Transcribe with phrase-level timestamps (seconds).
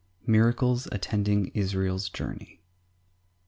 [0.25, 2.63] Miracles attending Israel's journey.